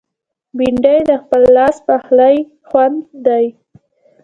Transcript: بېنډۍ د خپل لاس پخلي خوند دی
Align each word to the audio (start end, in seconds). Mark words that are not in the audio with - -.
بېنډۍ 0.57 0.99
د 1.09 1.11
خپل 1.21 1.41
لاس 1.55 1.75
پخلي 1.87 2.35
خوند 2.67 2.97
دی 3.25 3.45